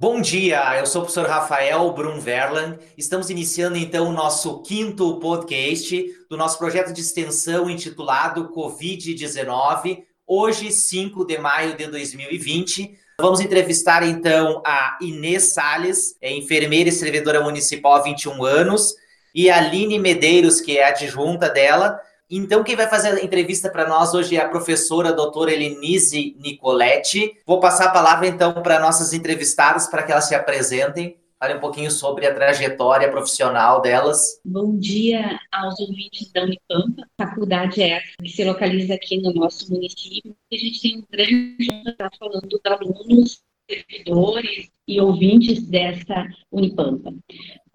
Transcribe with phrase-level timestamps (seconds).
[0.00, 2.78] Bom dia, eu sou o professor Rafael Brum Verlan.
[2.96, 10.70] Estamos iniciando então o nosso quinto podcast do nosso projeto de extensão intitulado Covid-19, hoje,
[10.70, 12.96] 5 de maio de 2020.
[13.20, 18.94] Vamos entrevistar então a Inês Sales, é enfermeira e servidora municipal há 21 anos,
[19.34, 22.00] e a Aline Medeiros, que é adjunta dela.
[22.30, 26.36] Então, quem vai fazer a entrevista para nós hoje é a professora a doutora Elenise
[26.38, 27.38] Nicoletti.
[27.46, 31.60] Vou passar a palavra, então, para nossas entrevistadas, para que elas se apresentem, falem um
[31.60, 34.38] pouquinho sobre a trajetória profissional delas.
[34.44, 40.36] Bom dia aos ouvintes da Unipampa, faculdade essa que se localiza aqui no nosso município.
[40.52, 43.40] A gente tem um grande estar falando dos alunos,
[43.70, 47.10] servidores e ouvintes dessa Unipampa.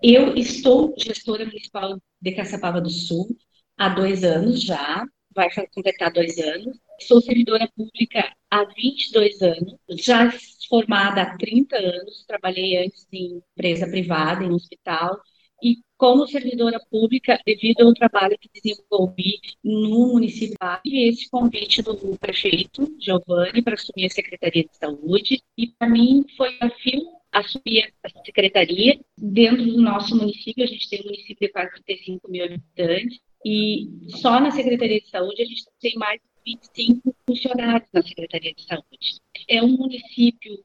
[0.04, 3.36] Eu estou gestora municipal de Caçapava do Sul,
[3.78, 6.78] há dois anos já, vai completar dois anos.
[7.02, 10.32] Sou servidora pública há 22 anos, já
[10.70, 15.20] formada há 30 anos, trabalhei antes em empresa privada, em hospital,
[15.62, 21.96] e como servidora pública, devido ao trabalho que desenvolvi no município, e esse convite do
[22.18, 27.92] prefeito, Giovanni, para assumir a Secretaria de Saúde, e para mim foi um desafio assumir
[28.04, 29.00] a secretaria.
[29.18, 33.90] Dentro do nosso município, a gente tem um município de quase 35 mil habitantes, e
[34.10, 38.64] só na Secretaria de Saúde a gente tem mais de 25 funcionários na Secretaria de
[38.64, 39.22] Saúde.
[39.48, 40.64] É um município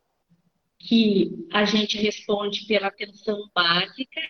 [0.78, 4.20] que a gente responde pela atenção básica,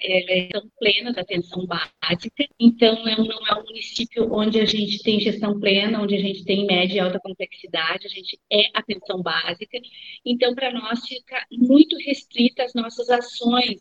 [0.00, 4.64] ela é tão plena da atenção básica, então é não é um município onde a
[4.64, 8.70] gente tem gestão plena, onde a gente tem média e alta complexidade, a gente é
[8.74, 9.78] atenção básica,
[10.24, 13.80] então para nós fica muito restrita as nossas ações,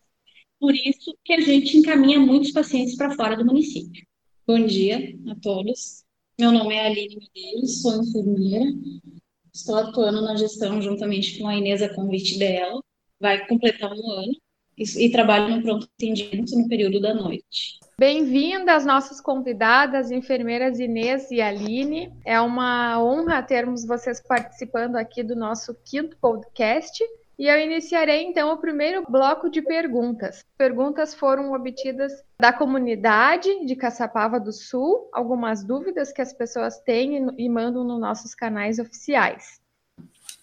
[0.60, 4.07] por isso que a gente encaminha muitos pacientes para fora do município.
[4.48, 6.06] Bom dia a todos.
[6.40, 8.64] Meu nome é Aline Medeiros, sou enfermeira.
[9.54, 12.82] Estou atuando na gestão juntamente com a Inês a convite dela.
[13.20, 14.32] Vai completar um ano
[14.78, 17.78] e, e trabalho no pronto atendimento no período da noite.
[18.00, 22.14] Bem-vindas nossas convidadas, enfermeiras Inês e Aline.
[22.24, 27.04] É uma honra termos vocês participando aqui do nosso quinto podcast.
[27.38, 30.44] E eu iniciarei então o primeiro bloco de perguntas.
[30.58, 37.28] Perguntas foram obtidas da comunidade de Caçapava do Sul, algumas dúvidas que as pessoas têm
[37.38, 39.62] e mandam nos nossos canais oficiais.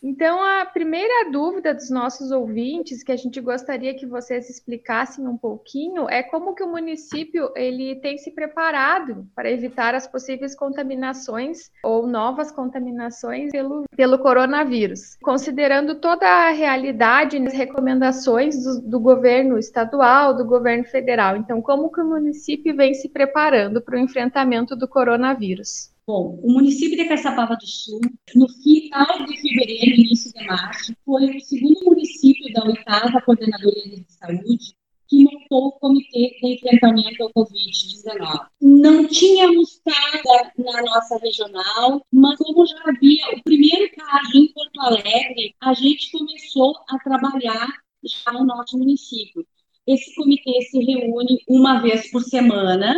[0.07, 5.39] Então, a primeira dúvida dos nossos ouvintes, que a gente gostaria que vocês explicassem um
[5.39, 11.71] pouquinho, é como que o município ele tem se preparado para evitar as possíveis contaminações
[11.83, 19.01] ou novas contaminações pelo, pelo coronavírus, considerando toda a realidade e as recomendações do, do
[19.01, 21.35] governo estadual, do governo federal.
[21.35, 25.94] Então, como que o município vem se preparando para o enfrentamento do coronavírus?
[26.07, 27.99] Bom, o município de Caçapava do Sul,
[28.35, 34.13] no final de fevereiro, início de março, foi o segundo município da oitava Coordenadoria de
[34.13, 34.77] Saúde
[35.09, 38.47] que montou o Comitê de Enfrentamento ao Covid-19.
[38.61, 44.81] Não tínhamos nada na nossa regional, mas como já havia o primeiro caso em Porto
[44.81, 47.69] Alegre, a gente começou a trabalhar
[48.03, 49.47] já no nosso município.
[49.87, 52.95] Esse comitê se reúne uma vez por semana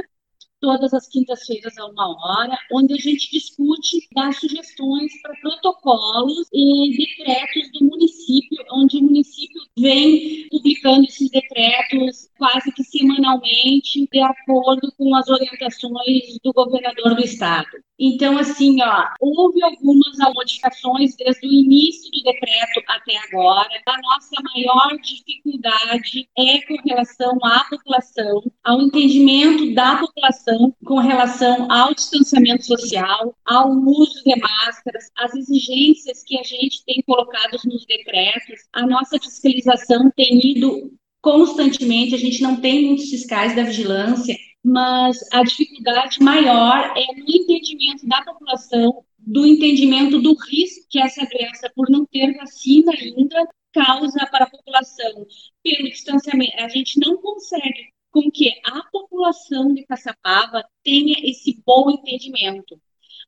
[0.60, 6.96] todas as quintas-feiras a uma hora, onde a gente discute, dá sugestões para protocolos e
[6.96, 14.92] decretos do município, onde o município vem publicando esses decretos quase que semanalmente, de acordo
[14.96, 17.68] com as orientações do governador do estado.
[17.98, 23.70] Então, assim, ó, houve algumas modificações desde o início do decreto até agora.
[23.86, 31.70] A nossa maior dificuldade é com relação à população, ao entendimento da população com relação
[31.72, 37.86] ao distanciamento social, ao uso de máscaras, as exigências que a gente tem colocados nos
[37.86, 38.60] decretos.
[38.72, 40.92] A nossa fiscalização tem ido
[41.22, 47.24] constantemente, a gente não tem muitos fiscais da vigilância, mas a dificuldade maior é no
[47.28, 53.48] entendimento da população, do entendimento do risco que essa doença, por não ter vacina ainda,
[53.72, 55.24] causa para a população.
[55.62, 61.88] Pelo distanciamento, a gente não consegue com que a população de Caçapava tenha esse bom
[61.88, 62.76] entendimento.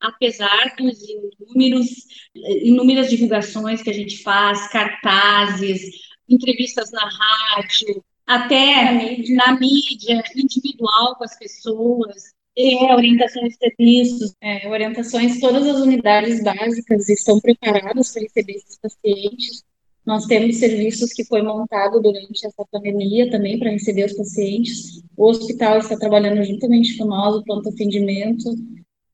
[0.00, 1.88] Apesar dos inúmeros,
[2.35, 10.22] inúmeras divulgações que a gente faz, cartazes, entrevistas na rádio, até na mídia, na mídia
[10.36, 14.34] individual com as pessoas, é, orientações de serviços.
[14.42, 19.64] É, orientações, todas as unidades básicas estão preparadas para receber esses pacientes.
[20.04, 25.02] Nós temos serviços que foi montado durante essa pandemia também para receber os pacientes.
[25.16, 28.50] O hospital está trabalhando juntamente com nós, o pronto atendimento.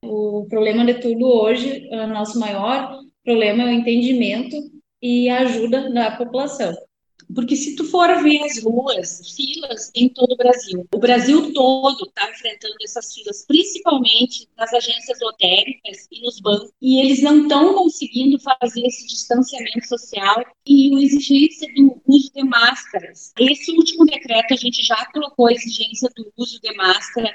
[0.02, 4.56] O problema de tudo hoje, o nosso maior problema é o entendimento
[5.00, 6.75] e a ajuda da população.
[7.32, 10.87] Porque se tu for ver as ruas, filas em todo o Brasil.
[10.94, 17.00] O Brasil todo está enfrentando essas filas, principalmente nas agências lotéricas e nos bancos, e
[17.00, 23.32] eles não estão conseguindo fazer esse distanciamento social e a exigência do uso de máscaras.
[23.38, 27.31] Esse último decreto a gente já colocou a exigência do uso de máscara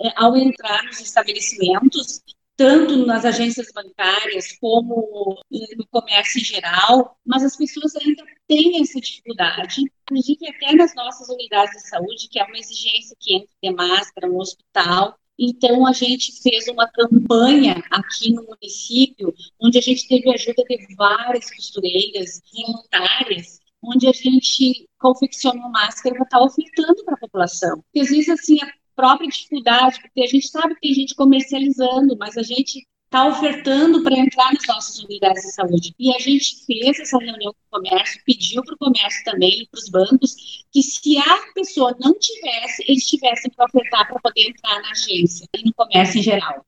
[0.00, 2.22] é, ao entrar nos estabelecimentos,
[2.58, 9.00] tanto nas agências bancárias como no comércio em geral, mas as pessoas ainda têm essa
[9.00, 13.70] dificuldade, inclusive até nas nossas unidades de saúde, que é uma exigência que entre de
[13.70, 15.16] máscara no hospital.
[15.38, 19.32] Então, a gente fez uma campanha aqui no município,
[19.62, 26.24] onde a gente teve ajuda de várias costureiras voluntárias, onde a gente confeccionou máscara para
[26.24, 27.80] estar ofertando para a população.
[27.82, 28.66] Porque, às vezes, assim, a
[28.98, 34.02] própria dificuldade, porque a gente sabe que tem gente comercializando, mas a gente está ofertando
[34.02, 35.94] para entrar nas nossas unidades de saúde.
[35.96, 39.78] E a gente fez essa reunião com o comércio, pediu para o comércio também, para
[39.78, 40.34] os bancos,
[40.72, 45.46] que se a pessoa não tivesse, eles tivessem para ofertar para poder entrar na agência
[45.56, 46.66] e no comércio em geral.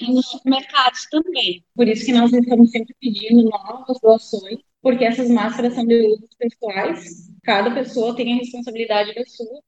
[0.00, 1.62] E nos supermercados também.
[1.76, 6.30] Por isso que nós estamos sempre pedindo novas doações, porque essas máscaras são de usos
[6.38, 9.60] pessoais, cada pessoa tem a responsabilidade da sua,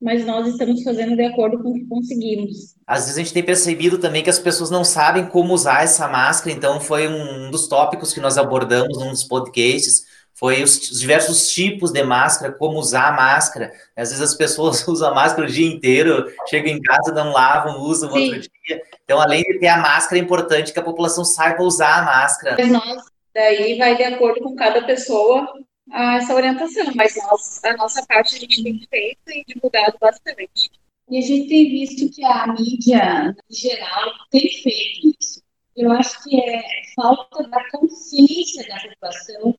[0.00, 2.76] mas nós estamos fazendo de acordo com o que conseguimos.
[2.86, 6.06] Às vezes a gente tem percebido também que as pessoas não sabem como usar essa
[6.06, 10.04] máscara, então foi um dos tópicos que nós abordamos num dos podcasts,
[10.38, 13.72] foi os, os diversos tipos de máscara, como usar a máscara.
[13.96, 17.80] Às vezes as pessoas usam a máscara o dia inteiro, chegam em casa, não lavam,
[17.80, 18.34] usam Sim.
[18.34, 18.80] outro dia.
[19.02, 22.56] Então, além de ter a máscara, é importante que a população saiba usar a máscara.
[22.56, 23.02] Mas nós,
[23.34, 25.44] daí vai de acordo com cada pessoa
[25.92, 30.70] essa orientação, mas nós, a nossa parte a gente tem feito e divulgado bastante.
[31.10, 35.42] E a gente tem visto que a mídia, em geral, tem feito isso.
[35.74, 36.62] Eu acho que é
[36.94, 39.54] falta da consciência da população.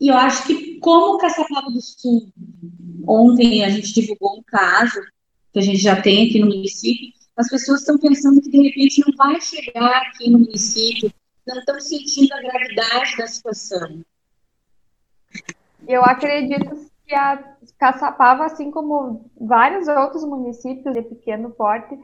[0.00, 2.32] E eu acho que, como Caçapava do Sul,
[3.06, 5.00] ontem a gente divulgou um caso
[5.52, 9.02] que a gente já tem aqui no município, as pessoas estão pensando que de repente
[9.06, 11.12] não vai chegar aqui no município,
[11.46, 14.02] não estão sentindo a gravidade da situação.
[15.86, 16.74] Eu acredito
[17.06, 17.42] que a
[17.78, 21.96] Caçapava, assim como vários outros municípios de pequeno porte,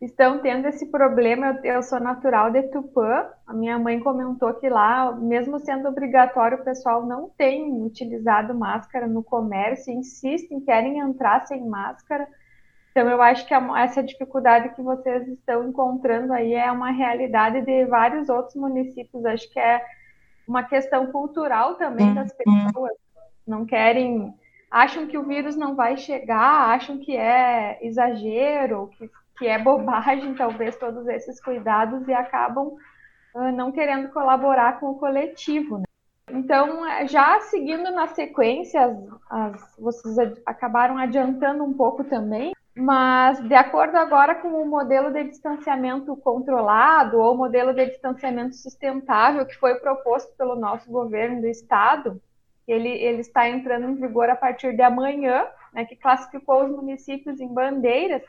[0.00, 1.58] estão tendo esse problema.
[1.62, 3.26] Eu, eu, sou natural de Tupã.
[3.46, 9.06] A minha mãe comentou que lá, mesmo sendo obrigatório, o pessoal não tem utilizado máscara
[9.06, 12.26] no comércio, insistem, querem entrar sem máscara.
[12.90, 17.84] Então, eu acho que essa dificuldade que vocês estão encontrando aí é uma realidade de
[17.84, 19.24] vários outros municípios.
[19.24, 19.84] Acho que é
[20.46, 22.66] uma questão cultural também das uhum.
[22.66, 22.92] pessoas
[23.48, 24.34] não querem,
[24.70, 30.34] acham que o vírus não vai chegar, acham que é exagero, que, que é bobagem,
[30.36, 32.76] talvez, todos esses cuidados e acabam
[33.34, 35.78] uh, não querendo colaborar com o coletivo.
[35.78, 35.84] Né?
[36.30, 38.96] Então, já seguindo na sequência, as,
[39.30, 45.24] as, vocês acabaram adiantando um pouco também, mas de acordo agora com o modelo de
[45.24, 52.20] distanciamento controlado ou modelo de distanciamento sustentável que foi proposto pelo nosso governo do estado,
[52.68, 57.40] ele, ele está entrando em vigor a partir de amanhã, né, que classificou os municípios
[57.40, 58.22] em bandeiras.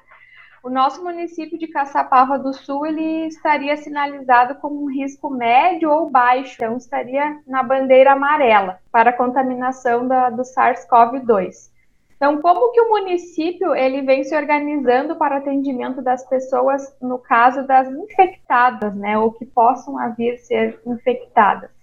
[0.63, 6.09] O nosso município de Caçapava do Sul ele estaria sinalizado como um risco médio ou
[6.09, 11.69] baixo, então estaria na bandeira amarela para contaminação da, do SARS-CoV-2.
[12.17, 17.65] Então, como que o município ele vem se organizando para atendimento das pessoas no caso
[17.65, 21.78] das infectadas, né, ou que possam vir ser infectadas?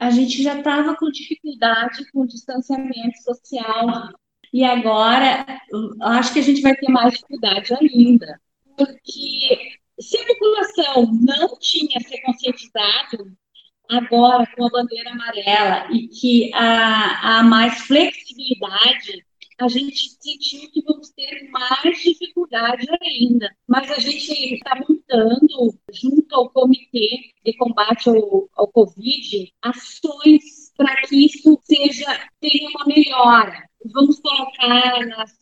[0.00, 4.08] A gente já estava com dificuldade com o distanciamento social.
[4.50, 5.44] E agora,
[6.00, 8.40] acho que a gente vai ter mais dificuldade ainda.
[8.76, 13.36] Porque se a população não tinha se conscientizado,
[13.90, 19.24] agora com a bandeira amarela e que há, há mais flexibilidade,
[19.60, 23.50] a gente sentiu que vamos ter mais dificuldade ainda.
[23.68, 30.96] Mas a gente está montando, junto ao Comitê de Combate ao, ao Covid, ações para
[31.02, 32.06] que isso seja,
[32.40, 33.68] tenha uma melhora.
[33.92, 35.32] Vamos colocar nas,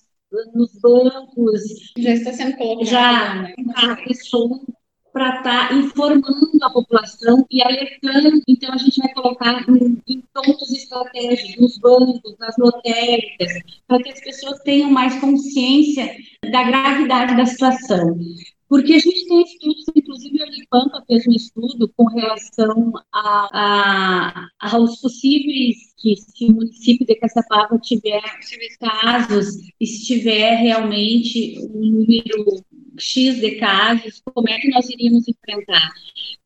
[0.53, 1.63] nos bancos.
[1.97, 2.87] Já está sendo colocado.
[2.87, 3.55] Já, né?
[4.15, 4.65] som
[5.19, 8.41] para estar tá informando a população e alertando.
[8.47, 13.49] Então, a gente vai colocar em, em pontos estratégicos, nos bancos, nas lotéricas,
[13.89, 16.09] para que as pessoas tenham mais consciência
[16.53, 18.17] da gravidade da situação.
[18.69, 23.49] Porque a gente tem estudos, inclusive a Unipampa fez um estudo com relação a,
[24.61, 28.23] a, aos possíveis que se o município de Caçapava tiver
[28.79, 29.47] casos,
[29.81, 32.63] estiver realmente um número
[32.99, 35.93] X de casos, como é que nós iríamos enfrentar?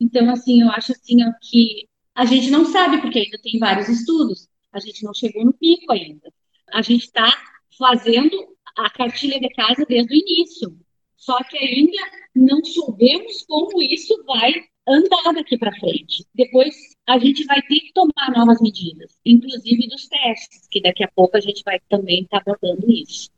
[0.00, 4.48] Então, assim, eu acho assim que a gente não sabe, porque ainda tem vários estudos,
[4.72, 6.32] A gente não chegou no pico ainda.
[6.72, 7.30] A gente está
[7.78, 10.78] fazendo a cartilha de casa desde o início.
[11.16, 11.98] Só que ainda
[12.34, 14.52] não soubemos como isso vai
[14.88, 16.24] andar daqui para frente.
[16.34, 16.74] Depois
[17.06, 21.36] a gente vai ter que tomar novas medidas, inclusive dos testes, que daqui a pouco
[21.36, 23.30] a gente vai também estar tá abordando isso.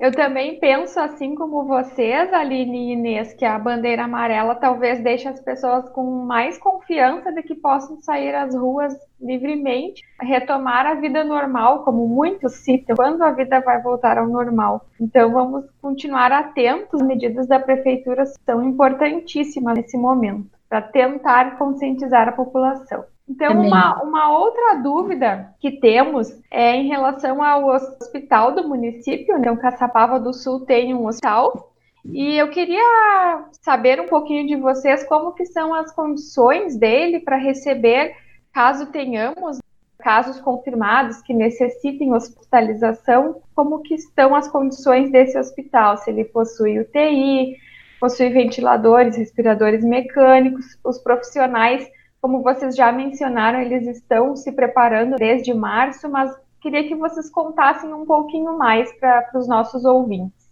[0.00, 5.28] Eu também penso, assim como vocês, Aline e Inês, que a bandeira amarela talvez deixe
[5.28, 11.22] as pessoas com mais confiança de que possam sair às ruas livremente, retomar a vida
[11.22, 14.86] normal, como muitos citam, quando a vida vai voltar ao normal.
[14.98, 16.98] Então, vamos continuar atentos.
[16.98, 23.04] As medidas da prefeitura são importantíssimas nesse momento, para tentar conscientizar a população.
[23.30, 29.38] Então, uma, uma outra dúvida que temos é em relação ao hospital do município.
[29.38, 31.72] Então, Caçapava do Sul tem um hospital.
[32.04, 37.36] E eu queria saber um pouquinho de vocês como que são as condições dele para
[37.36, 38.16] receber,
[38.52, 39.60] caso tenhamos
[40.00, 46.80] casos confirmados que necessitem hospitalização, como que estão as condições desse hospital, se ele possui
[46.80, 47.54] UTI,
[48.00, 51.86] possui ventiladores, respiradores mecânicos, os profissionais
[52.20, 57.92] como vocês já mencionaram, eles estão se preparando desde março, mas queria que vocês contassem
[57.92, 60.50] um pouquinho mais para os nossos ouvintes.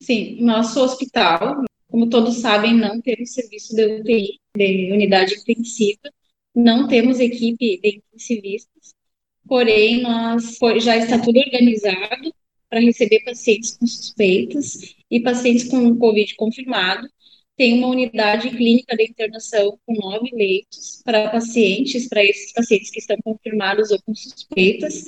[0.00, 6.10] Sim, nosso hospital, como todos sabem, não temos serviço de UTI, de unidade intensiva,
[6.54, 8.94] não temos equipe de intensivistas,
[9.46, 12.34] porém, nós já está tudo organizado
[12.68, 17.08] para receber pacientes com suspeitas e pacientes com Covid confirmado,
[17.56, 22.98] tem uma unidade clínica de internação com nove leitos para pacientes, para esses pacientes que
[22.98, 25.04] estão confirmados ou com suspeitas.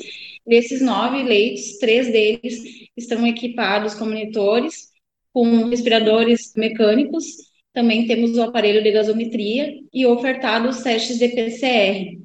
[0.47, 4.91] Desses nove leitos, três deles estão equipados com monitores,
[5.33, 7.27] com respiradores mecânicos,
[7.77, 12.19] também temos o aparelho de gasometria e ofertados testes de PCR,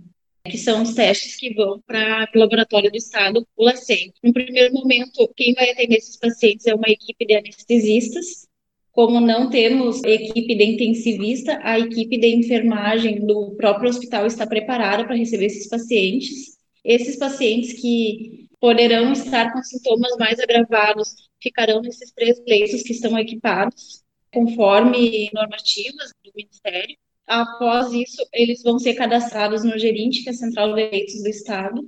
[0.46, 4.14] que são os testes que vão para o laboratório do estado, o LACEN.
[4.24, 8.48] No primeiro momento, quem vai atender esses pacientes é uma equipe de anestesistas,
[8.92, 15.06] como não temos equipe de intensivista, a equipe de enfermagem do próprio hospital está preparada
[15.06, 16.58] para receber esses pacientes.
[16.84, 23.18] Esses pacientes que poderão estar com sintomas mais agravados ficarão nesses três leitos que estão
[23.18, 26.96] equipados, conforme normativas do Ministério.
[27.26, 31.30] Após isso, eles vão ser cadastrados no gerente, que é a Central de Leitos do
[31.30, 31.88] Estado,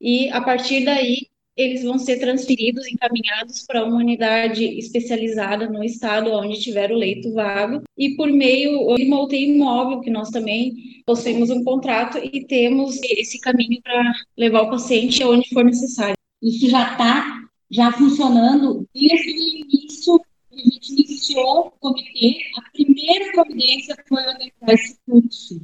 [0.00, 1.27] e a partir daí
[1.58, 7.32] eles vão ser transferidos, encaminhados para uma unidade especializada no estado onde tiver o leito
[7.32, 12.44] vago e por meio de uma UTI móvel, que nós também possuímos um contrato e
[12.44, 16.14] temos esse caminho para levar o paciente aonde for necessário.
[16.40, 23.30] Isso já está já funcionando desde o início a gente iniciou o comitê, a primeira
[23.32, 25.60] providência foi organizar esse fluxo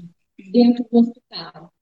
[0.53, 1.74] dentro do hospital.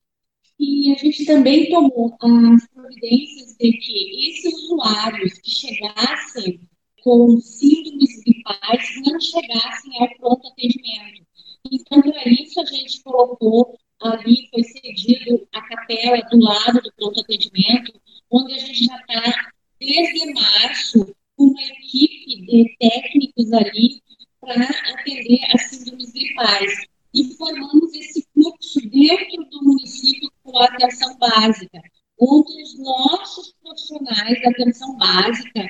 [0.65, 6.61] E a gente também tomou as providências de que esses usuários que chegassem
[7.03, 11.27] com síndromes gripais não chegassem ao pronto atendimento.
[11.69, 17.19] Então, para isso, a gente colocou ali, foi cedido a capela do lado do pronto
[17.19, 18.01] atendimento,
[18.31, 19.51] onde a gente já está,
[19.81, 24.01] desde março, com uma equipe de técnicos ali
[24.41, 26.92] para atender as síndromes gripais.
[27.15, 31.83] E formamos esse fluxo dentro do município com a atenção básica,
[32.19, 35.67] onde os nossos profissionais da atenção básica,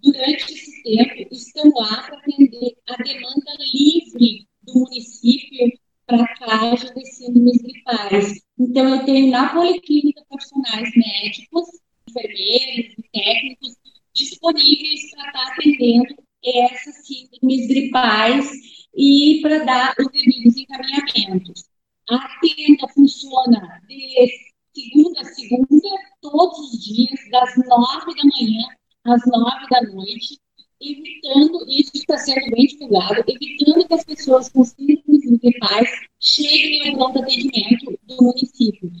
[0.00, 5.72] durante esse tempo, estão lá para atender a demanda livre do município
[6.06, 8.40] para casos de síndromes gripais.
[8.58, 11.68] Então, eu tenho na policlínica profissionais médicos,
[12.08, 13.76] enfermeiros e técnicos
[14.14, 21.64] disponíveis para estar atendendo essas síndromes gripais e para dar os devidos encaminhamentos.
[22.10, 25.88] A tenda funciona de segunda a segunda,
[26.20, 28.64] todos os dias, das nove da manhã
[29.04, 30.38] às nove da noite,
[30.80, 36.96] evitando, isso está sendo bem divulgado, evitando que as pessoas com síndromes gripais cheguem ao
[36.96, 38.92] pronto atendimento do município.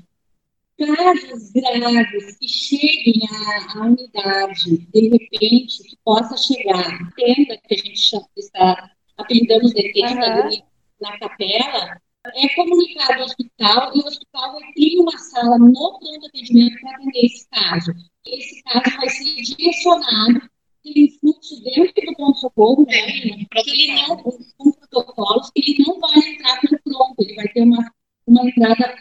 [0.78, 7.74] Casos graves que cheguem à, à unidade, de repente, que possa chegar, a tenda que
[7.74, 10.62] a gente está apelidando de tenda uhum.
[11.00, 16.80] na capela, é comunicado ao hospital e o hospital ter uma sala no pronto atendimento
[16.80, 17.92] para atender esse caso.
[18.24, 20.48] Esse caso vai ser direcionado,
[20.84, 26.18] tem um fluxo dentro do pronto-socorro, né, que ele não, com protocolos, ele não vai
[26.18, 27.92] entrar pelo pronto, ele vai ter uma,
[28.26, 28.94] uma entrada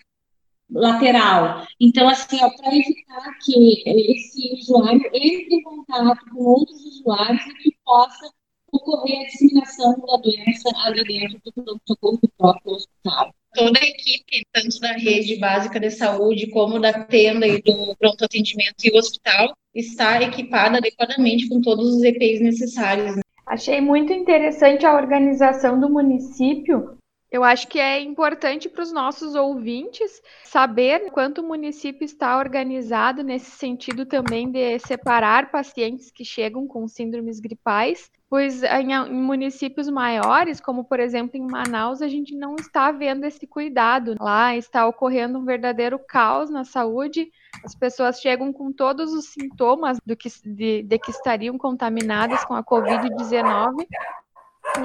[0.71, 1.67] lateral.
[1.79, 7.77] Então, assim, para evitar que esse usuário entre em contato com outros usuários e que
[7.83, 8.31] possa
[8.71, 13.33] ocorrer a disseminação da doença ali dentro do pronto-socorro do próprio hospital.
[13.53, 18.23] toda a equipe, tanto da rede básica de saúde, como da tenda e do pronto
[18.23, 23.15] atendimento e o hospital, está equipada adequadamente com todos os EPIs necessários.
[23.15, 23.21] Né?
[23.45, 26.97] Achei muito interessante a organização do município.
[27.29, 33.23] Eu acho que é importante para os nossos ouvintes saber quanto o município está organizado
[33.23, 39.89] nesse sentido também de separar pacientes que chegam com síndromes gripais pois em, em, municípios
[39.89, 44.15] maiores, como por exemplo em Manaus, a gente não está vendo esse cuidado.
[44.17, 47.29] Lá está ocorrendo um verdadeiro caos na saúde.
[47.65, 52.53] As pessoas chegam com todos os sintomas do que, de, de que estariam contaminadas com
[52.53, 53.85] a Covid-19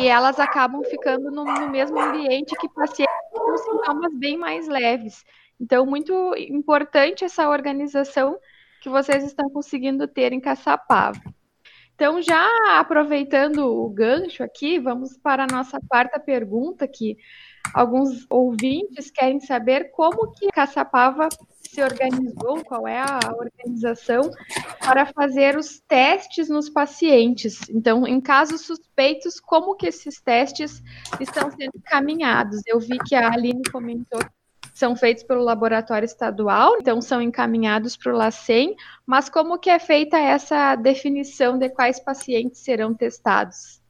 [0.00, 5.24] e elas acabam ficando no, no mesmo ambiente que pacientes com sintomas bem mais leves.
[5.60, 8.40] Então, muito importante essa organização
[8.80, 11.35] que vocês estão conseguindo ter em Caçapava.
[11.96, 12.46] Então, já
[12.78, 17.16] aproveitando o gancho aqui, vamos para a nossa quarta pergunta, que
[17.72, 21.26] alguns ouvintes querem saber como que Caçapava
[21.62, 24.30] se organizou, qual é a organização
[24.78, 27.60] para fazer os testes nos pacientes.
[27.70, 30.82] Então, em casos suspeitos, como que esses testes
[31.18, 32.60] estão sendo encaminhados?
[32.66, 34.20] Eu vi que a Aline comentou
[34.76, 39.78] são feitos pelo laboratório estadual, então são encaminhados para o LACEN, mas como que é
[39.78, 43.80] feita essa definição de quais pacientes serão testados?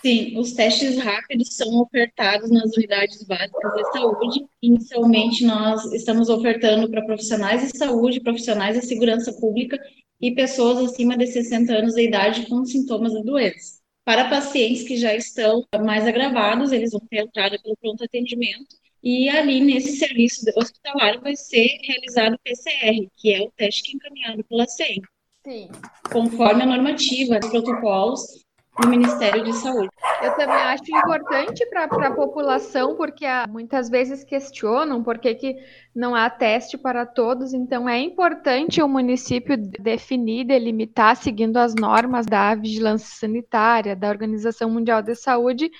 [0.00, 4.44] Sim, os testes rápidos são ofertados nas unidades básicas de saúde.
[4.60, 9.78] Inicialmente, nós estamos ofertando para profissionais de saúde, profissionais de segurança pública
[10.20, 13.80] e pessoas acima de 60 anos de idade com sintomas da doença.
[14.04, 19.28] Para pacientes que já estão mais agravados, eles vão ter entrada pelo pronto atendimento e
[19.28, 24.44] ali, nesse serviço hospitalar, vai ser realizado o PCR, que é o teste que encaminhado
[24.44, 25.02] pela CEM.
[25.44, 25.68] Sim.
[26.12, 28.42] Conforme a normativa, os protocolos
[28.80, 29.90] do Ministério de Saúde.
[30.22, 35.56] Eu também acho importante para a população, porque há, muitas vezes questionam por que, que
[35.94, 42.24] não há teste para todos, então é importante o município definir, delimitar, seguindo as normas
[42.24, 45.70] da vigilância sanitária, da Organização Mundial de Saúde,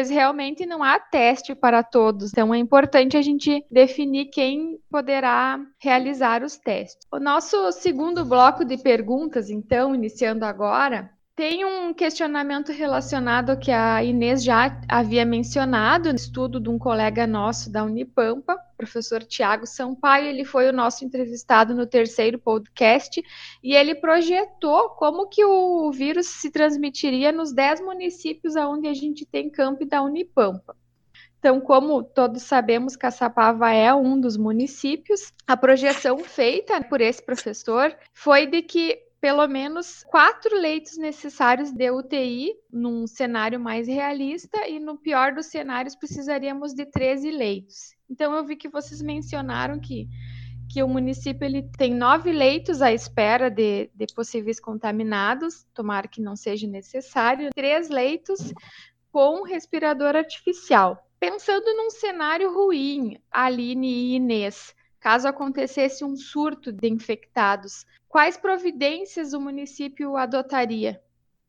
[0.00, 2.30] pois realmente não há teste para todos.
[2.30, 7.06] Então é importante a gente definir quem poderá realizar os testes.
[7.12, 14.04] O nosso segundo bloco de perguntas, então, iniciando agora, tem um questionamento relacionado que a
[14.04, 20.26] Inês já havia mencionado, estudo de um colega nosso da Unipampa, professor Tiago Sampaio.
[20.26, 23.22] Ele foi o nosso entrevistado no terceiro podcast
[23.62, 29.24] e ele projetou como que o vírus se transmitiria nos 10 municípios onde a gente
[29.24, 30.76] tem campo da Unipampa.
[31.38, 35.32] Então, como todos sabemos, Caçapava é um dos municípios.
[35.46, 41.90] A projeção feita por esse professor foi de que pelo menos quatro leitos necessários de
[41.90, 47.94] UTI num cenário mais realista e no pior dos cenários precisaríamos de 13 leitos.
[48.08, 50.08] Então eu vi que vocês mencionaram que
[50.72, 56.22] que o município ele tem nove leitos à espera de, de possíveis contaminados, tomara que
[56.22, 58.54] não seja necessário, três leitos
[59.10, 61.04] com respirador artificial.
[61.18, 69.32] Pensando num cenário ruim, Aline e Inês, caso acontecesse um surto de infectados, quais providências
[69.32, 71.00] o município adotaria?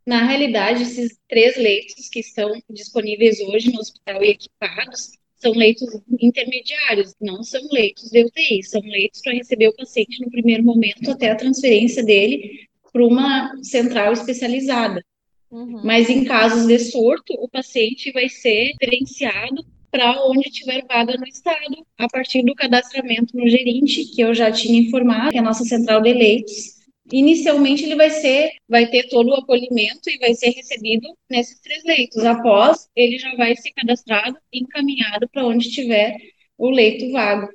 [0.06, 5.89] Na realidade, esses três leitos que estão disponíveis hoje no hospital e equipados são leitos
[6.19, 11.10] intermediários, não são leitos de UTI, são leitos para receber o paciente no primeiro momento
[11.12, 15.04] até a transferência dele para uma central especializada.
[15.50, 15.82] Uhum.
[15.84, 21.27] Mas em casos de surto, o paciente vai ser diferenciado para onde tiver vaga no
[21.27, 25.43] estado, a partir do cadastramento no gerente, que eu já tinha informado, que é a
[25.43, 26.80] nossa central de leitos.
[27.12, 31.84] Inicialmente ele vai ser, vai ter todo o acolhimento e vai ser recebido nesses três
[31.84, 32.23] leitos.
[32.23, 36.15] Após, ele já vai ser cadastrado e encaminhado para onde tiver
[36.58, 37.49] o leito vago.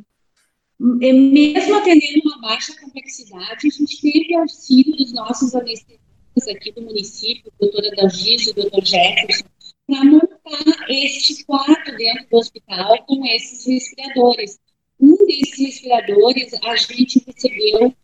[0.78, 7.50] Mesmo atendendo uma baixa complexidade, a gente teve auxílio dos nossos anestesistas aqui do município,
[7.58, 9.44] doutora Dalgise, doutor Jefferson,
[9.86, 14.58] para montar este quarto dentro do hospital com esses respiradores.
[15.00, 17.94] Um desses respiradores a gente recebeu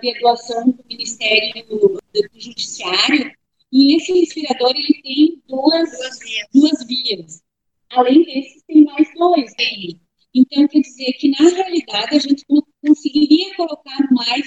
[0.00, 3.32] de doação do Ministério do, do Judiciário
[3.72, 6.48] e esse respirador ele tem duas, duas, vias.
[6.52, 7.42] duas vias.
[7.90, 9.96] Além desses, tem mais dois aí.
[10.32, 12.44] Então, quer dizer que, na realidade, a gente
[12.86, 14.46] conseguiria colocar mais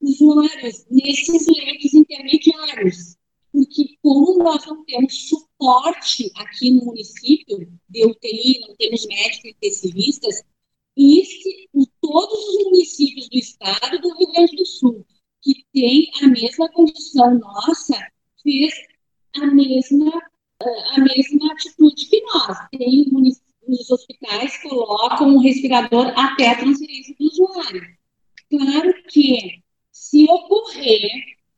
[0.00, 3.16] usuários nesses leitos intermediários
[3.52, 10.42] porque como nós não temos suporte aqui no município de UTI, não temos médicos intensivistas,
[10.96, 11.68] e se,
[12.00, 15.06] todos os municípios do estado do Rio Grande do Sul,
[15.42, 17.96] que tem a mesma condição nossa,
[18.42, 18.72] fez
[19.36, 20.12] a mesma,
[20.60, 22.58] a mesma atitude que nós.
[22.70, 23.06] Tem
[23.68, 27.96] os hospitais colocam um respirador até a transferência do usuário.
[28.48, 31.10] Claro que, se ocorrer,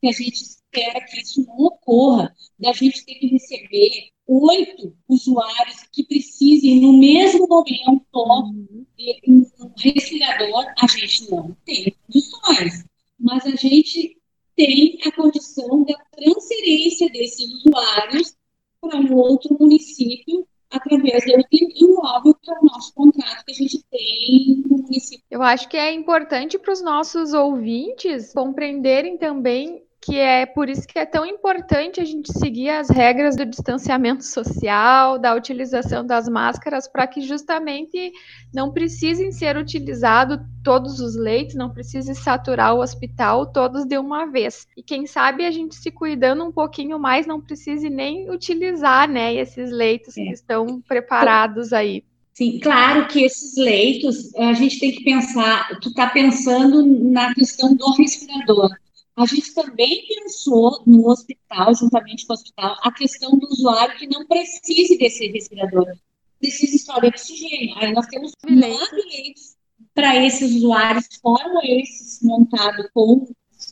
[0.02, 5.84] que a gente espera que isso não ocorra, da gente ter que receber oito usuários
[5.92, 8.84] que precisem, no mesmo momento, uhum.
[9.28, 12.84] um respirador, a gente não tem condições.
[13.16, 14.18] Mas a gente
[14.56, 18.34] tem a condição da transferência desses usuários
[18.80, 23.84] para um outro município através do imóvel, que é o nosso contrato que a gente
[23.88, 25.24] tem no município.
[25.30, 30.86] Eu acho que é importante para os nossos ouvintes compreenderem também que é por isso
[30.86, 36.28] que é tão importante a gente seguir as regras do distanciamento social, da utilização das
[36.28, 38.10] máscaras, para que justamente
[38.52, 44.26] não precisem ser utilizados todos os leitos, não precise saturar o hospital todos de uma
[44.26, 44.66] vez.
[44.76, 49.32] E quem sabe a gente se cuidando um pouquinho mais, não precise nem utilizar, né,
[49.34, 50.24] esses leitos é.
[50.24, 52.02] que estão preparados aí.
[52.34, 57.74] Sim, claro que esses leitos, a gente tem que pensar, tu está pensando na questão
[57.76, 58.70] do respirador.
[59.16, 64.06] A gente também pensou no hospital, juntamente com o hospital, a questão do usuário que
[64.06, 65.86] não precise desse respirador,
[66.38, 67.76] precisa só de oxigênio.
[67.76, 69.56] Aí nós temos nove leitos
[69.94, 73.28] para esses usuários, fora esses montados com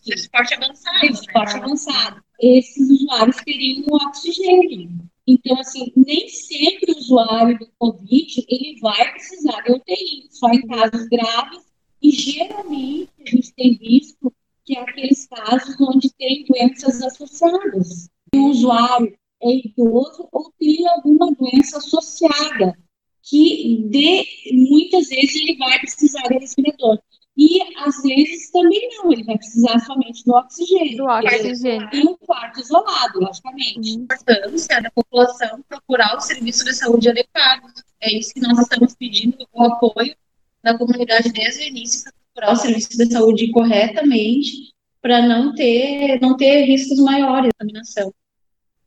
[0.07, 1.07] esporte avançado.
[1.07, 1.61] Esporte né?
[1.61, 2.23] avançado.
[2.39, 4.91] Esses usuários teriam oxigênio.
[5.27, 10.67] Então, assim, nem sempre o usuário do Covid ele vai precisar de UTI, só em
[10.67, 11.71] casos graves.
[12.03, 14.33] E geralmente a gente tem visto
[14.65, 18.09] que é aqueles casos onde tem doenças associadas.
[18.35, 22.77] O usuário é idoso ou tem alguma doença associada,
[23.23, 26.99] que de, muitas vezes ele vai precisar de respirador.
[27.37, 30.99] E às vezes também não, ele vai precisar somente do oxigênio.
[30.99, 31.89] Do oxigênio.
[31.93, 33.91] E um quarto isolado, logicamente.
[33.91, 37.73] A importância da população procurar o serviço de saúde adequado.
[38.03, 40.15] É isso que nós estamos pedindo, o apoio
[40.63, 44.73] da comunidade desde o início para procurar o serviço de saúde corretamente
[45.03, 48.15] para não ter, não ter riscos maiores de contaminação.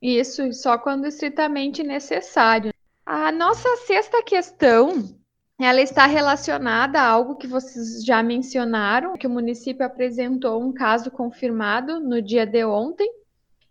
[0.02, 2.74] Isso, só quando estritamente necessário.
[3.06, 5.16] A nossa sexta questão,
[5.60, 11.10] ela está relacionada a algo que vocês já mencionaram, que o município apresentou um caso
[11.10, 13.10] confirmado no dia de ontem.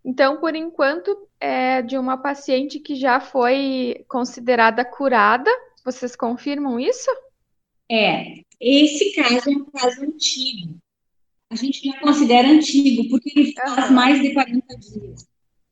[0.05, 5.51] Então, por enquanto, é de uma paciente que já foi considerada curada.
[5.85, 7.11] Vocês confirmam isso?
[7.93, 10.79] É, esse caso é um caso antigo.
[11.51, 15.27] A gente já considera antigo, porque ele faz mais de 40 dias.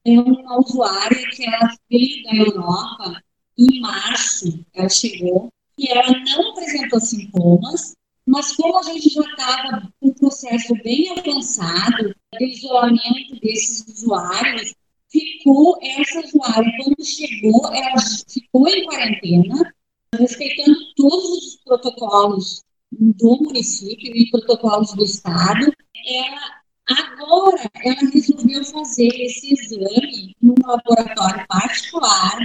[0.04, 3.22] Tem uma usuária que ela veio da Europa
[3.58, 7.94] em março, ela chegou, e ela não apresentou sintomas,
[8.26, 14.74] mas como a gente já estava com um processo bem avançado de isolamento desses usuários,
[15.10, 17.96] ficou, essa usuária, quando chegou, ela
[18.28, 19.74] ficou em quarentena,
[20.18, 25.72] respeitando todos os protocolos do município e protocolos do Estado.
[26.06, 32.38] Ela, agora, ela resolveu fazer esse exame num laboratório particular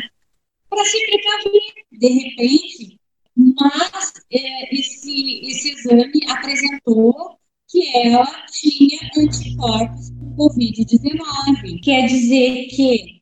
[0.70, 3.00] para se precaver, de repente.
[3.36, 11.82] Mas é, esse, esse exame apresentou que ela tinha anticorpos por Covid-19.
[11.84, 13.22] Quer dizer que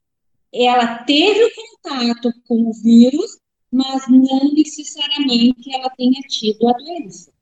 [0.54, 3.40] ela teve o contato com o vírus,
[3.74, 7.34] mas não necessariamente ela tenha tido a doença.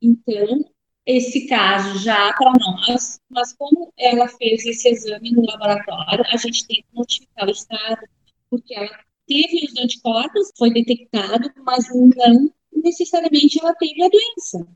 [0.00, 0.64] Então,
[1.04, 6.66] esse caso já para nós, mas como ela fez esse exame no laboratório, a gente
[6.66, 8.00] tem que notificar o Estado,
[8.48, 14.66] porque ela teve os anticorpos, foi detectado, mas não necessariamente ela teve a doença.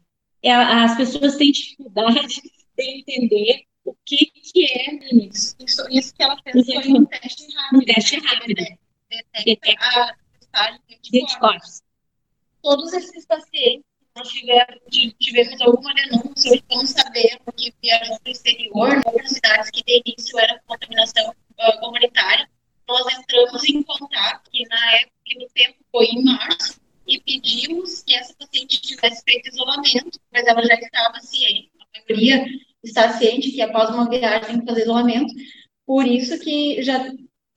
[0.42, 2.42] É, as pessoas têm dificuldade
[2.76, 5.56] de entender o que, que é isso.
[5.58, 7.80] Isso, isso que ela fez foi um teste rápido.
[7.80, 8.60] Um teste rápido.
[8.60, 8.78] Né?
[9.46, 10.16] Detecta,
[10.52, 11.82] Detecta de anticorpos.
[12.62, 13.84] Todos esses pacientes
[14.16, 19.82] nós tivemos, tivemos alguma denúncia, estamos sabendo que viajou para o exterior, outras cidades que
[19.84, 22.48] de início era contaminação uh, comunitária,
[22.88, 28.02] nós entramos em contato, que na época, que no tempo foi em março, e pedimos
[28.02, 32.44] que essa paciente tivesse feito isolamento, mas ela já estava ciente, a maioria
[32.82, 35.32] está ciente que após uma viagem tem que fazer isolamento,
[35.86, 36.98] por isso que já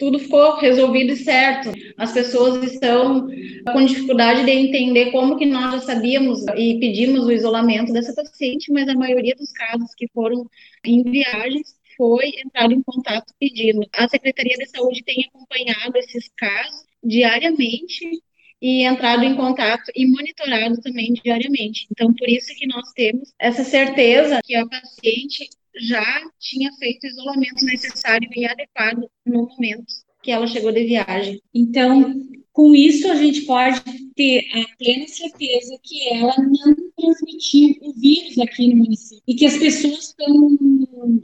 [0.02, 1.72] tudo ficou resolvido e certo.
[1.96, 3.28] As pessoas estão
[3.72, 8.72] com dificuldade de entender como que nós já sabíamos e pedimos o isolamento dessa paciente,
[8.72, 10.50] mas a maioria dos casos que foram
[10.84, 13.88] em viagens foi entrado em contato pedindo.
[13.94, 18.24] A Secretaria de Saúde tem acompanhado esses casos diariamente
[18.60, 21.86] e entrado em contato e monitorado também diariamente.
[21.92, 25.48] Então, por isso que nós temos essa certeza que a paciente
[25.80, 29.86] já tinha feito o isolamento necessário e adequado no momento
[30.24, 31.42] que ela chegou de viagem.
[31.54, 32.14] Então,
[32.54, 33.82] Com isso, a gente pode
[34.14, 39.46] ter a plena certeza que ela não transmitiu o vírus aqui no município e que
[39.46, 40.58] as pessoas estão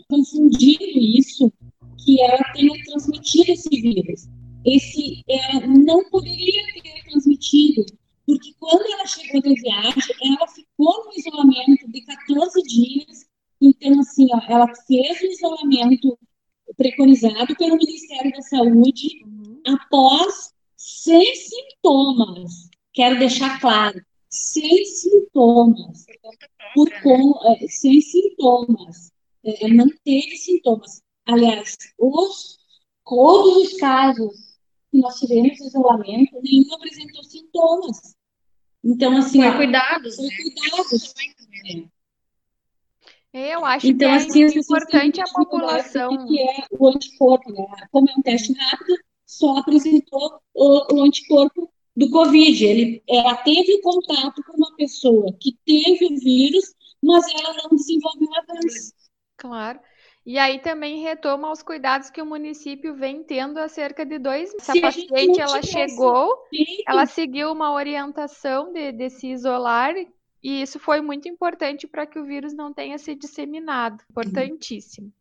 [0.09, 1.51] confundindo isso,
[2.05, 4.29] que ela tenha transmitido esse vírus.
[4.65, 7.85] Esse ela não poderia ter transmitido,
[8.25, 13.26] porque quando ela chegou da viagem, ela ficou no isolamento de 14 dias.
[13.61, 16.17] Então, assim, ó, ela fez o isolamento
[16.75, 19.61] preconizado pelo Ministério da Saúde uhum.
[19.65, 22.69] após sem sintomas.
[22.93, 26.05] Quero deixar claro, sem sintomas.
[26.73, 29.11] Por com, é, sem sintomas.
[29.43, 31.01] É, é, não teve sintomas.
[31.25, 32.57] Aliás, os,
[33.05, 34.57] todos os casos
[34.91, 38.15] que nós tivemos isolamento, nenhum apresentou sintomas.
[38.83, 39.41] Então, assim.
[39.41, 40.15] Foi cuidados.
[40.15, 40.35] Foi né?
[40.35, 41.13] cuidados.
[41.69, 41.96] É.
[43.37, 46.11] Eu acho então, que é assim, importante a população.
[46.11, 47.65] O que é o anticorpo, né?
[47.91, 52.65] Como é um teste rápido, só apresentou o, o anticorpo do Covid.
[52.65, 56.73] Ele ela teve contato com uma pessoa que teve o vírus,
[57.03, 58.93] mas ela não desenvolveu a doença.
[59.37, 59.79] Claro.
[60.25, 64.51] E aí também retoma os cuidados que o município vem tendo há cerca de dois
[64.51, 64.69] meses.
[64.69, 66.83] a paciente ela chegou, feito.
[66.85, 69.93] ela seguiu uma orientação de, de se isolar
[70.43, 74.03] e isso foi muito importante para que o vírus não tenha se disseminado.
[74.09, 75.11] Importantíssimo.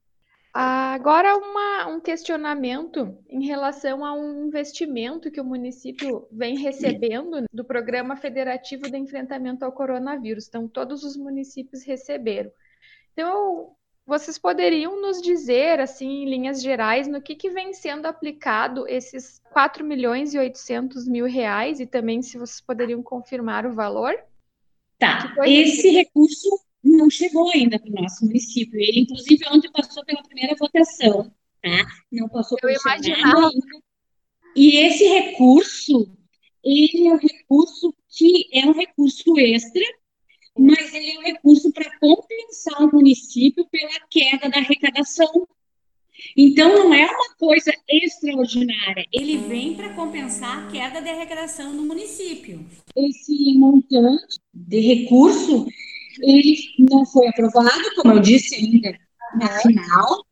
[0.58, 7.62] Agora, uma, um questionamento em relação a um investimento que o município vem recebendo do
[7.62, 10.48] Programa Federativo de Enfrentamento ao Coronavírus.
[10.48, 12.50] Então, todos os municípios receberam.
[13.12, 13.76] Então,
[14.06, 19.42] vocês poderiam nos dizer, assim, em linhas gerais, no que, que vem sendo aplicado esses
[19.52, 24.16] 4 milhões e 800 mil reais e também se vocês poderiam confirmar o valor?
[24.98, 26.48] Tá, esse recurso
[26.82, 28.80] não chegou ainda para o nosso município.
[28.80, 31.30] Ele, inclusive, ontem passou pela primeira votação,
[31.62, 31.86] tá?
[32.10, 33.86] Não passou pelo Senado ainda.
[34.54, 36.10] E esse recurso,
[36.64, 39.82] ele é um recurso que é um recurso extra,
[40.58, 45.46] mas ele é um recurso para compensar o município pela queda da arrecadação.
[46.36, 49.04] Então, não é uma coisa extraordinária.
[49.12, 52.64] Ele vem para compensar a queda de arrecadação no município.
[52.94, 55.66] Esse montante de recurso
[56.22, 58.98] ele não foi aprovado, como eu disse ainda
[59.38, 60.24] na final,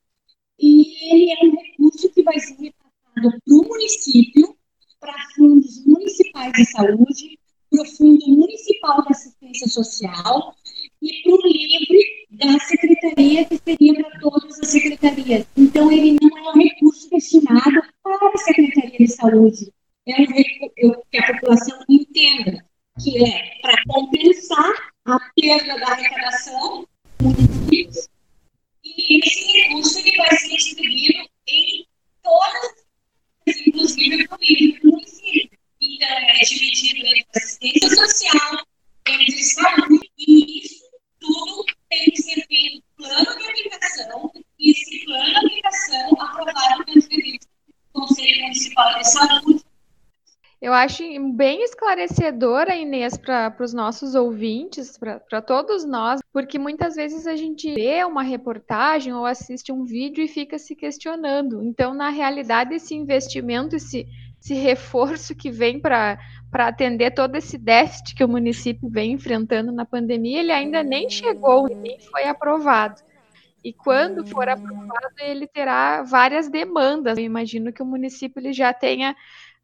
[0.58, 4.56] e ele é um recurso que vai ser repassado para o município,
[5.00, 7.38] para fundos municipais de saúde,
[7.74, 10.54] para o Fundo Municipal de Assistência Social
[11.02, 15.46] e para o livre da Secretaria, que seria para todas as secretarias.
[15.56, 19.72] Então, ele não é um recurso destinado para a Secretaria de Saúde.
[20.06, 22.64] É um recurso que a população entenda
[23.02, 24.72] que é para compensar
[25.04, 26.86] a perda da arrecadação
[27.20, 28.08] municípios,
[28.84, 31.86] e esse recurso ele vai ser distribuído em
[32.22, 32.84] todas,
[33.66, 34.93] inclusive para o município.
[37.04, 38.66] Entre assistência social,
[39.06, 40.84] entre saúde, e isso
[41.20, 47.38] tudo tem que ser feito plano de aplicação, e esse plano de aplicação aprovado pelo
[47.92, 49.64] Conselho Municipal de Saúde
[50.64, 51.02] eu acho
[51.34, 57.74] bem esclarecedora, Inês, para os nossos ouvintes, para todos nós, porque muitas vezes a gente
[57.74, 61.62] vê uma reportagem ou assiste um vídeo e fica se questionando.
[61.62, 64.06] Então, na realidade, esse investimento, esse,
[64.40, 66.18] esse reforço que vem para
[66.56, 71.66] atender todo esse déficit que o município vem enfrentando na pandemia, ele ainda nem chegou,
[71.68, 73.02] nem foi aprovado.
[73.64, 77.16] E quando for aprovado, ele terá várias demandas.
[77.16, 79.16] Eu imagino que o município ele já tenha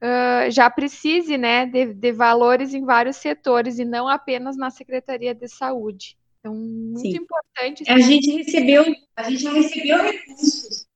[0.02, 5.34] uh, já precise né, de, de, valores em vários setores e não apenas na Secretaria
[5.34, 6.16] de Saúde.
[6.40, 7.18] Então, muito Sim.
[7.18, 7.84] importante.
[7.86, 10.86] A gente recebeu, a gente recebeu recursos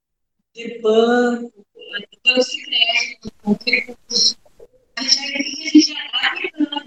[0.55, 1.53] de banco,
[2.15, 2.55] de
[3.45, 4.44] banco
[4.99, 5.19] recursos.
[5.19, 6.85] A gente já está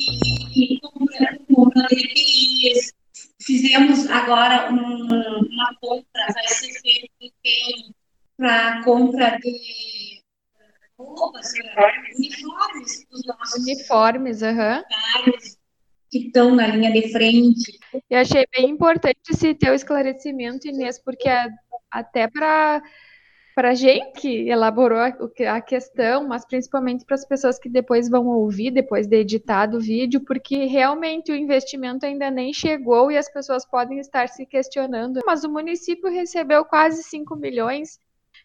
[0.00, 2.92] e, e comprando compra de EPIs.
[3.42, 7.10] Fizemos agora um, uma compra, vai ser feito
[8.36, 10.22] para compra de
[10.98, 11.52] roupas,
[12.16, 14.82] uniformes dos nossos uniformes, uhum.
[16.10, 17.78] que estão na linha de frente.
[18.08, 21.28] Eu achei bem importante esse teu esclarecimento, Inês, porque
[21.90, 22.82] até para
[23.54, 28.26] para a gente que elaborou a, questão, mas principalmente para as pessoas que depois vão
[28.26, 33.30] ouvir, depois de editado o vídeo, porque realmente o investimento ainda nem chegou e as
[33.30, 35.20] pessoas podem estar se questionando.
[35.26, 37.98] Mas o município recebeu quase 5 milhões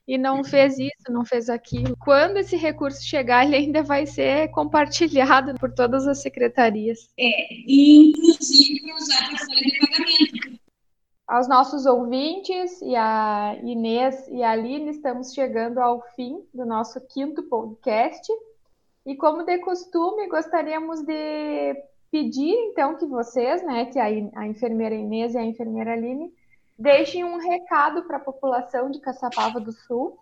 [0.08, 1.96] e não fez isso, não fez aquilo.
[1.98, 7.10] Quando esse recurso chegar, ele ainda vai ser compartilhado por todas as secretarias.
[7.18, 10.65] É, e inclusive usar para folha de pagamento.
[11.36, 17.02] Aos nossos ouvintes, e a Inês e a Aline, estamos chegando ao fim do nosso
[17.10, 18.32] quinto podcast.
[19.06, 21.76] E como de costume, gostaríamos de
[22.10, 26.34] pedir, então, que vocês, né, que a, a enfermeira Inês e a enfermeira Aline,
[26.80, 30.18] deixem um recado para a população de Caçapava do Sul.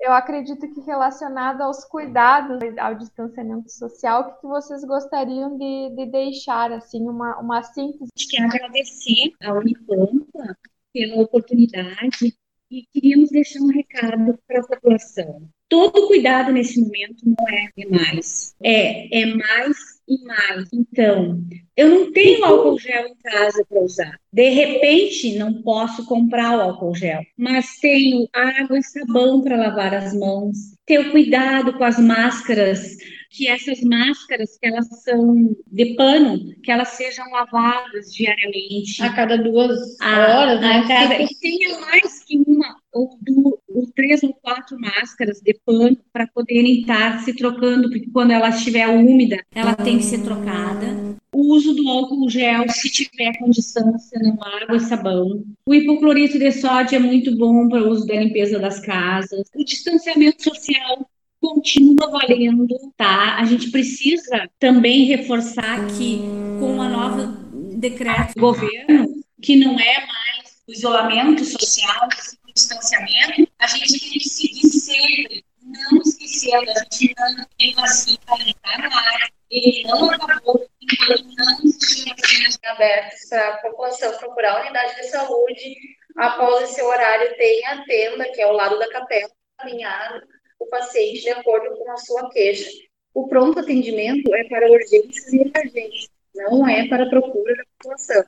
[0.00, 6.06] Eu acredito que relacionado aos cuidados, ao distanciamento social, o que vocês gostariam de, de
[6.06, 8.10] deixar, assim, uma, uma síntese?
[8.16, 10.56] Acho que agradecer à Unipampa
[10.92, 12.34] pela oportunidade
[12.70, 15.48] e queríamos deixar um recado para a população.
[15.68, 20.68] Todo cuidado nesse momento não é demais, é, é mais e mais.
[20.72, 21.40] Então,
[21.76, 24.18] eu não tenho álcool gel em casa para usar.
[24.32, 29.94] De repente, não posso comprar o álcool gel, mas tenho água e sabão para lavar
[29.94, 30.56] as mãos.
[30.84, 32.96] Tenho cuidado com as máscaras
[33.30, 39.00] que essas máscaras, que elas são de pano, que elas sejam lavadas diariamente.
[39.02, 40.78] A cada duas horas, né?
[40.78, 41.22] A cada...
[41.22, 46.26] E tenha mais que uma ou, duas, ou três ou quatro máscaras de pano para
[46.26, 50.86] poderem estar se trocando, porque quando ela estiver úmida, ela tem que ser trocada.
[51.32, 55.44] O uso do álcool gel, se tiver com distância, não água e sabão.
[55.64, 59.48] O hipoclorito de sódio é muito bom para o uso da limpeza das casas.
[59.54, 61.08] O distanciamento social
[61.40, 63.36] continua valendo, tá?
[63.36, 66.18] A gente precisa também reforçar que
[66.58, 67.38] com a nova
[67.80, 69.08] decreto do governo,
[69.40, 72.08] que não é mais o isolamento social,
[72.52, 78.18] distanciamento, a gente tem que seguir sempre, não esquecendo, a gente não tem vacina
[78.62, 84.58] para na área, ele não acabou enquanto não existir vacinas abertas para a população procurar
[84.58, 85.76] a unidade de saúde
[86.16, 90.26] após esse horário tem a tenda, que é ao lado da capela, alinhado
[90.58, 92.70] o paciente de acordo com a sua queixa.
[93.14, 98.24] O pronto atendimento é para urgências e emergências, não é para procura da população,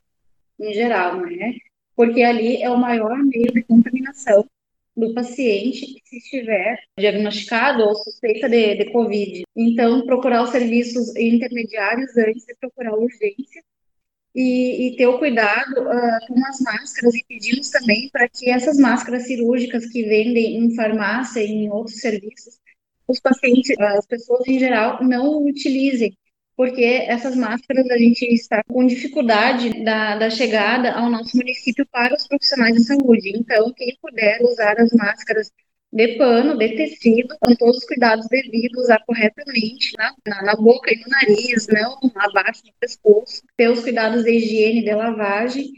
[0.58, 1.52] em geral, não é?
[1.94, 4.46] Porque ali é o maior meio de contaminação
[4.96, 9.42] do paciente se estiver diagnosticado ou suspeita de, de Covid.
[9.56, 13.62] Então, procurar os serviços intermediários antes de procurar urgência
[14.34, 18.78] e, e ter o cuidado uh, com as máscaras e pedimos também para que essas
[18.78, 22.58] máscaras cirúrgicas que vendem em farmácia e em outros serviços,
[23.06, 26.16] os pacientes, as pessoas em geral, não utilizem,
[26.56, 32.14] porque essas máscaras a gente está com dificuldade da, da chegada ao nosso município para
[32.14, 33.32] os profissionais de saúde.
[33.34, 35.50] Então, quem puder usar as máscaras
[35.92, 40.90] de pano, de tecido, com todos os cuidados devidos, usar corretamente na, na, na, boca
[40.92, 45.70] e no nariz, não abaixo do pescoço, ter os cuidados de higiene, de lavagem,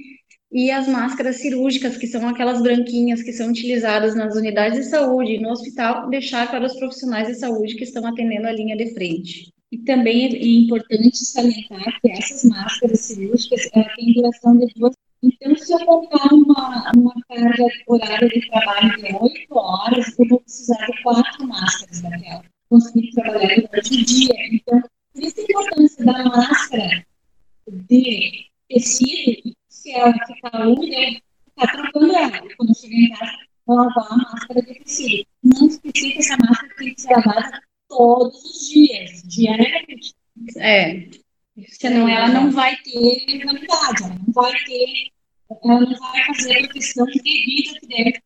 [0.53, 5.33] e as máscaras cirúrgicas, que são aquelas branquinhas que são utilizadas nas unidades de saúde
[5.33, 8.95] e no hospital, deixar para os profissionais de saúde que estão atendendo a linha de
[8.95, 9.54] frente.
[9.75, 15.73] E também é importante salientar que essas máscaras cirúrgicas têm duração de duas então, se
[15.73, 21.03] eu colocar uma, uma carga horária de trabalho de 8 horas, eu vou precisar de
[21.03, 22.45] quatro máscaras daquela.
[22.69, 24.35] Conseguir trabalhar durante o dia.
[24.53, 24.83] Então,
[25.15, 27.07] por isso a importância da máscara
[27.67, 32.43] de tecido, se ela ficar úmida, ficar trocando ela.
[32.59, 33.33] Quando chegar em casa,
[33.67, 35.27] vou lavar a máscara de tecido.
[35.43, 37.63] Não esquecer que essa máscara tem que ser lavada
[37.97, 40.15] todos os dias, diariamente.
[40.59, 41.09] É.
[41.69, 45.15] Senão ela não vai ter imunidade, ela não vai ter
[45.51, 48.23] ela não vai fazer a questão devida que deve.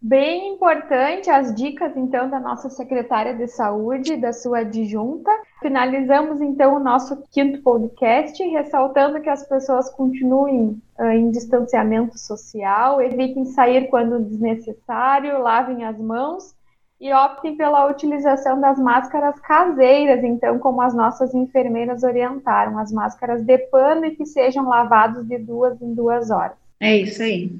[0.00, 5.30] Bem importante as dicas, então, da nossa secretária de saúde, da sua adjunta.
[5.60, 13.00] Finalizamos, então, o nosso quinto podcast, ressaltando que as pessoas continuem uh, em distanciamento social,
[13.00, 16.55] evitem sair quando desnecessário, lavem as mãos
[17.00, 23.44] e optem pela utilização das máscaras caseiras, então, como as nossas enfermeiras orientaram, as máscaras
[23.44, 26.56] de pano e que sejam lavados de duas em duas horas.
[26.80, 27.50] É isso aí.